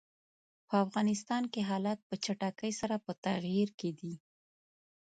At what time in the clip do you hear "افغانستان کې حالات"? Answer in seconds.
0.85-1.99